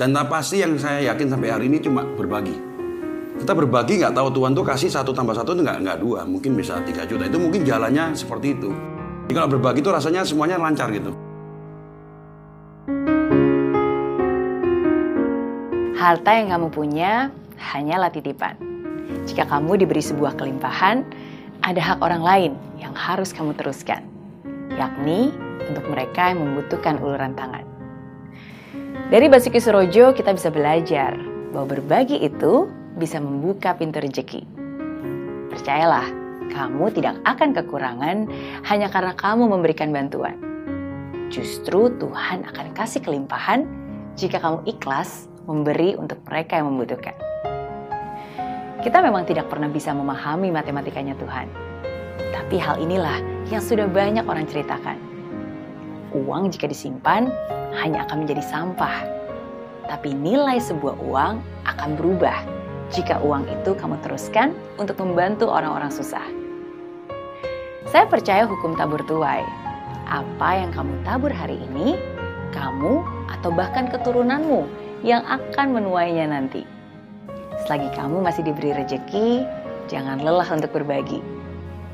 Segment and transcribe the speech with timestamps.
[0.00, 2.56] Dan tak pasti yang saya yakin sampai hari ini cuma berbagi.
[3.36, 6.56] Kita berbagi nggak tahu Tuhan tuh kasih satu tambah satu itu nggak nggak dua, mungkin
[6.56, 7.28] bisa tiga juta.
[7.28, 8.72] Itu mungkin jalannya seperti itu.
[9.28, 11.12] Jadi kalau berbagi itu rasanya semuanya lancar gitu.
[16.00, 17.28] Harta yang kamu punya
[17.60, 18.56] hanyalah titipan.
[19.28, 21.04] Jika kamu diberi sebuah kelimpahan,
[21.60, 24.00] ada hak orang lain yang harus kamu teruskan,
[24.80, 25.28] yakni
[25.68, 27.79] untuk mereka yang membutuhkan uluran tangan.
[29.08, 31.16] Dari Basuki Surojo kita bisa belajar
[31.56, 32.68] bahwa berbagi itu
[33.00, 34.44] bisa membuka pintu rezeki.
[35.48, 36.04] Percayalah,
[36.52, 38.28] kamu tidak akan kekurangan
[38.68, 40.36] hanya karena kamu memberikan bantuan.
[41.32, 43.64] Justru Tuhan akan kasih kelimpahan
[44.18, 47.14] jika kamu ikhlas memberi untuk mereka yang membutuhkan.
[48.80, 51.46] Kita memang tidak pernah bisa memahami matematikanya Tuhan.
[52.32, 53.20] Tapi hal inilah
[53.52, 54.96] yang sudah banyak orang ceritakan.
[56.16, 57.30] Uang jika disimpan
[57.78, 59.06] hanya akan menjadi sampah.
[59.86, 62.38] Tapi nilai sebuah uang akan berubah
[62.90, 66.24] jika uang itu kamu teruskan untuk membantu orang-orang susah.
[67.90, 69.42] Saya percaya hukum tabur tuai.
[70.10, 71.94] Apa yang kamu tabur hari ini,
[72.50, 74.66] kamu atau bahkan keturunanmu
[75.06, 76.66] yang akan menuainya nanti.
[77.66, 79.46] Selagi kamu masih diberi rejeki,
[79.86, 81.22] jangan lelah untuk berbagi.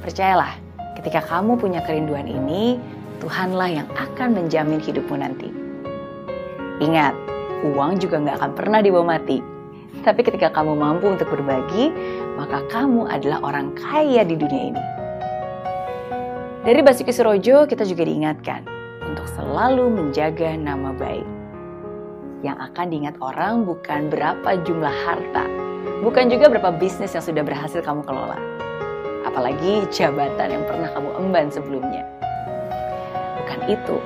[0.00, 0.56] Percayalah,
[0.96, 2.80] ketika kamu punya kerinduan ini,
[3.18, 5.50] Tuhanlah yang akan menjamin hidupmu nanti.
[6.78, 7.14] Ingat,
[7.66, 9.42] uang juga nggak akan pernah dibawa mati.
[10.06, 11.90] Tapi ketika kamu mampu untuk berbagi,
[12.38, 14.84] maka kamu adalah orang kaya di dunia ini.
[16.62, 18.62] Dari Basuki Surojo, kita juga diingatkan
[19.02, 21.26] untuk selalu menjaga nama baik
[22.46, 25.42] yang akan diingat orang bukan berapa jumlah harta,
[26.06, 28.38] bukan juga berapa bisnis yang sudah berhasil kamu kelola,
[29.26, 32.17] apalagi jabatan yang pernah kamu emban sebelumnya.
[33.66, 33.98] Itu,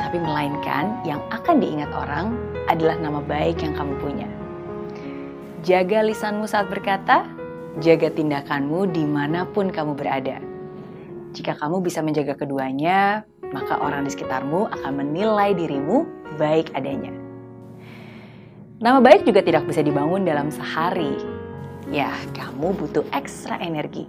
[0.00, 2.38] tapi melainkan yang akan diingat orang
[2.70, 4.28] adalah nama baik yang kamu punya.
[5.66, 7.26] Jaga lisanmu saat berkata,
[7.82, 10.38] jaga tindakanmu di mana pun kamu berada.
[11.36, 16.06] Jika kamu bisa menjaga keduanya, maka orang di sekitarmu akan menilai dirimu
[16.40, 17.12] baik adanya.
[18.76, 21.16] Nama baik juga tidak bisa dibangun dalam sehari.
[21.88, 24.04] Ya, kamu butuh ekstra energi.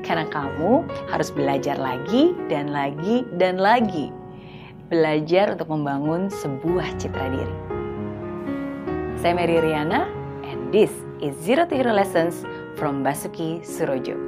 [0.00, 0.82] Karena kamu
[1.12, 4.08] harus belajar lagi dan lagi dan lagi.
[4.88, 7.56] Belajar untuk membangun sebuah citra diri.
[9.20, 10.08] Saya Mary Riana,
[10.48, 10.88] and this
[11.20, 12.40] is Zero to Hero Lessons
[12.80, 14.27] from Basuki Surojo.